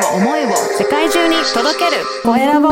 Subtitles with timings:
[0.00, 2.02] を思いを世界中に届ける。
[2.22, 2.68] コエラボ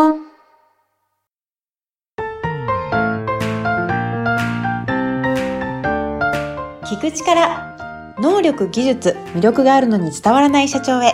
[6.84, 11.12] 聞く力能力技術魅力があるのに伝わらない社長へ。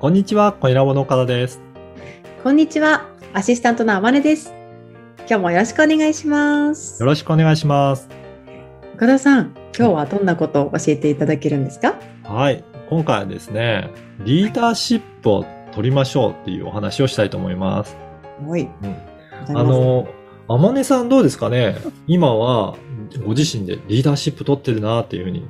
[0.00, 1.60] こんにちは、コエラボの岡田です。
[2.42, 4.54] こんにちはアシスタントのあまねです。
[5.28, 7.02] 今日もよろしくお願いします。
[7.02, 8.15] よろしくお願いします。
[8.96, 12.00] 岡田さん今日はどんなことを教えていただけるんですか？
[12.24, 12.64] はい。
[12.88, 17.94] 今回はですね、リーダーシップを取りましょうっていうお話をしたいと思います。
[18.40, 20.08] はいうん、あの、
[20.48, 21.76] あまねさんどうですかね？
[22.06, 22.74] 今は
[23.22, 25.46] ご自身でリーダーシップ取ってるなっていうふうに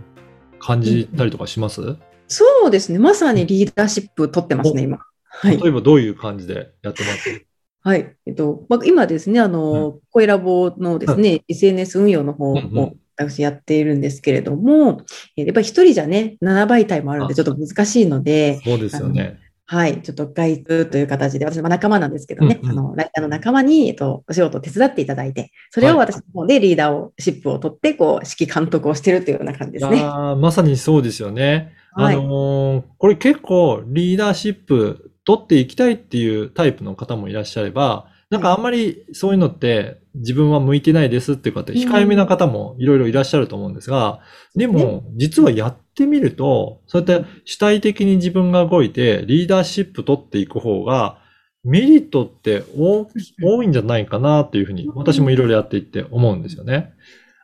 [0.59, 2.99] 感じたりとかします、そうですね。
[2.99, 4.99] まさにリーダーシップ取ってますね今。
[5.23, 5.57] はい。
[5.57, 7.47] 例えばどういう感じでやってます？
[7.85, 8.13] はい。
[8.27, 12.79] えっと、まあ、今ですね、あの、コエラボのですね、SNS 運用の方うんうん。
[12.81, 15.03] を私やっているんですけれども、
[15.37, 19.41] えやっぱり一人じゃね、7倍体もあるんで、ちょっと難しいので、そうですよね。
[19.69, 29.97] はい、ちょっと外通という形で、私の仲間なんですけどね、うんうんあの、ライターの仲間に、えっと、お仕事を手伝っていただいて、それを私の方でリーダーシップを取って、こう、指揮監督をしているというような感じですね。
[29.97, 31.73] いやーまさにそうですよね。
[31.93, 44.21] はいあのーこれ結構リーダーシップ取っていきたいっていうタイプの方もいらっしゃれば、なんかあんまりそういうのって自分は向いてないですっていう方、控えめな方もいろいろいらっしゃると思うんですが、
[44.57, 51.19] でも実はやってみると、そうやって主体的に自分が動いてリーダーシップ取っていく方が
[51.63, 53.09] メリットって多
[53.43, 56.95] 多いんじゃないかなっていうふうに私もいろいろやっていって思うんですよね。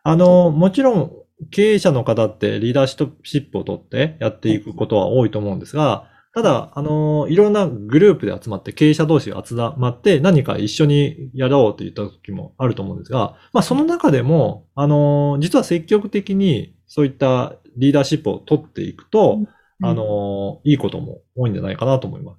[0.04, 1.12] あの、もちろん
[1.50, 2.96] 経営者の方ってリーダーシ
[3.38, 19.40] ップを取ってやっていくことは多いと思うんですが、ただ、あの、いろんなグループで集まって、経営者同士が集まって何か一緒にやろうと言った時もあると思うんですが、まあその中でも、あの、実は積極的にそういったリーダーシップを取っていくと、
[19.82, 22.36] あの、いいことも多いんじゃないかなと思いま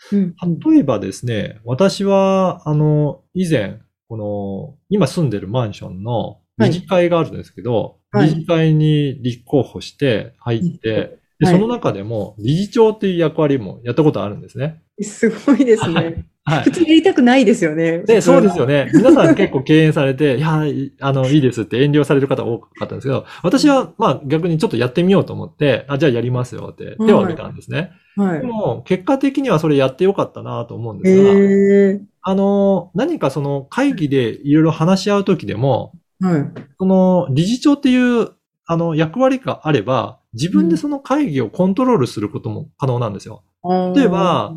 [0.00, 0.16] す。
[0.16, 0.58] うん、うん。
[0.58, 8.28] 例えばですね、私は、あの、以前、この、今住んでるマンションの理事会があるんですけど、はい。
[8.30, 14.82] 理事会に立候補して入って、ではいその中でも理事長っていう役割もやったことあるんですね。
[15.02, 16.26] すごいですはね。
[16.44, 16.70] はい普。
[16.70, 17.98] 通にやりたくないですよね。
[17.98, 18.64] で、そうですよ。
[18.64, 18.90] よね。
[18.94, 27.90] 皆さん結構敬遠されて、 いや、いあの、いいですって遠慮される方多かったんですけど、私は、まあ逆にちょっとやってみようと思って、あ、じゃあやりますよって手を挙げたんですね。
[28.16, 28.46] はいで。
[28.46, 32.04] も、結果的にはそれやってよかったなと思うんですが。
[32.22, 36.44] あの、何かその会議でいろいろ話し合うときでも、はい。
[36.78, 38.30] その理事長っていう
[38.66, 43.44] あの役割があれば、自分でその会議をコントロールすることも可能なんですよ。
[43.94, 44.54] 例えば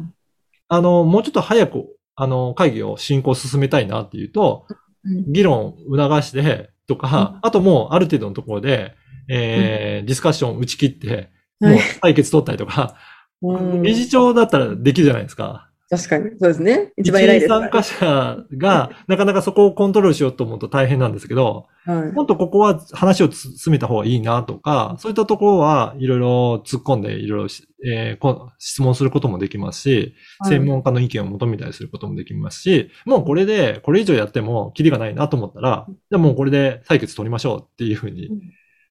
[0.70, 4.68] あの、もうちょっと早く、あの、会議を進行進めたいなっていうと、
[5.04, 8.96] うん、議論を促してとか、あともうある程度のところで、
[9.28, 12.96] えーディスカッションを打ち切って、もうはい解決取ったりとか、
[13.42, 15.70] うん理事長だったらできるじゃないですか。
[15.90, 16.30] 確かに。
[16.32, 16.94] そうですね。
[16.98, 17.50] 一番偉いです。
[17.50, 22.12] 参加者が、なかなかそこをコントロールしようと思うと大変なんですけど、はい。
[22.12, 30.14] もっとここは話を進めた方がいいなとか、そういったところはいろいろ突っ込んでいろいろし、えーこ質問することもできますし、
[30.46, 38.30] 専門家の意見を求めたりすることもできますし、もうこれで、これ以上やってもキリがないなと思ったら、じゃあもうこれで採決取りましょうっていうふうに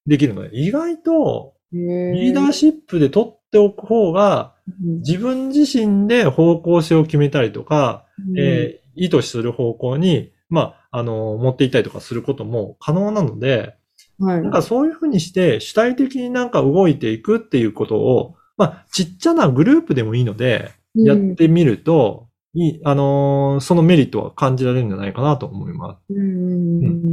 [0.06, 4.54] できるので、意外とリリーダーシップで取っておく方が、
[5.00, 8.06] 自分自身で方向性を決めたりとか、
[8.38, 13.76] えー意図する方向に、まあ、あの、持っていったりとかすることも可能なので、
[14.18, 14.42] はい。
[14.42, 26.12] なんかそういうふうにして主体的になんか動いていくっていうことを、まあ、ちっちゃなグループでもいいので、やってみると、いい、あのーそのメリットは感じられるんじゃないかなと思います。
[26.12, 27.08] うん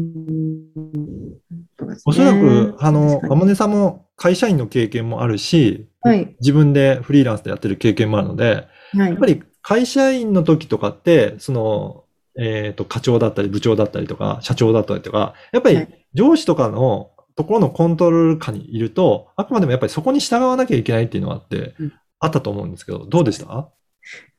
[2.06, 6.35] おそらく、あの、確かにガモネさんも会社員の経験もあるし、はい。
[6.40, 9.09] 自分でフリーランスでやってる経験もあるので、はい。
[9.09, 12.05] やっぱり会社員の時とかって、その、
[12.38, 23.70] えっ、と、課長だったり部長だったりとか、社長だったりとか、やっぱりはい上司とかのところのコントロール下にいると、あくまでもやっぱりそこに従わなきゃいけないっていうのがあって、うんあったと思うんですけど、どうでした？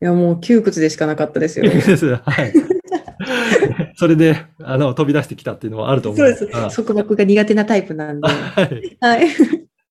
[0.01, 1.75] いや、もう窮屈でしかなかったですよね。
[1.75, 2.15] です。
[2.17, 2.53] はい。
[3.97, 6.71] それで、あの、飛び出してきたっていうのはあると思そうですうんですが。。
[6.71, 8.27] 束縛が苦手なタイプなんで。
[8.29, 8.97] はい。
[9.01, 9.29] はい。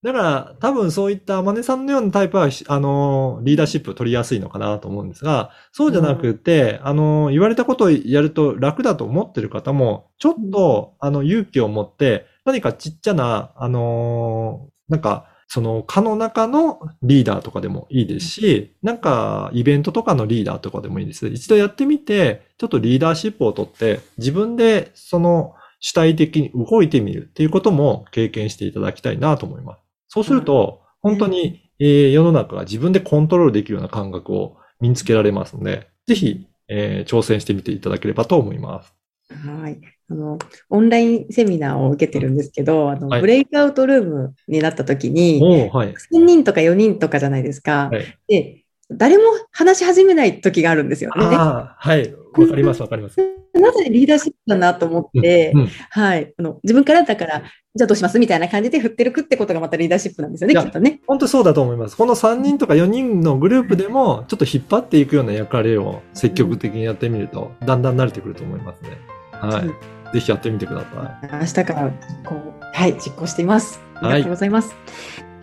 [0.06, 21.28] だから、多分そういったマネさんのようなタイプは、あの、リーダーシップを取りやすいのかなと思うんですが、そうじゃなくて、あの、言われたことをやると楽だと思ってる方も、ちょっと、あの、勇気を持って、何かちっちゃな、あの、なんか、その課の中のリーダーとかでもいいですし、なんかイベントとかのリーダーとかでもいいです。
[21.28, 29.85] 一度やってみて、ちょっとリーダーシップを取って、自分でその主体的に動いてみるっていうことも経験していただきたいなと思います。
[30.16, 38.94] そうすると、本当に、えー世の中が自分でコントロールできるような感覚を身につけられますので、ぜひ、えー挑戦してみていただければと思います。
[39.30, 39.80] はい。
[40.10, 40.40] あの、
[40.70, 45.94] オンラインセミナーを受けてるんですけど、あの、はいブレイクアウトルームになった時に、はい。
[45.94, 47.90] 3人とか4人とかじゃないですか。
[47.92, 48.65] はいで、
[48.98, 51.26] 誰も話し始めない時があるんですよね。
[51.26, 52.14] はい。
[52.42, 53.18] わかります、わかります。
[53.54, 56.34] まさにリーダーシップだなと思って、うんうんはい。
[56.38, 57.44] あの、自分からだから、
[57.74, 61.02] じゃあどうしますみたいな感じで振ってるくってことがまたリーダーシップなんですよね、きっとね。
[61.08, 61.96] 本当そうだと思います。
[61.96, 68.98] この3人とか4人のグループでも、ちょっと引っ張っていくような役割を積極的にやってみると、だんだん慣れてくると思いますね。
[69.32, 70.14] はい。
[70.14, 71.30] ぜひやってみてください。
[71.40, 71.92] 明日から、
[72.26, 73.82] こう、はい、実行しています。
[73.96, 74.76] あはいりがとうございます。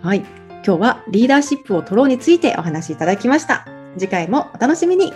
[0.03, 0.42] はい。
[0.65, 3.67] 今日はリーダーシップを取ろうについてお話しいただきました。
[3.99, 5.13] 次回もお楽しみに。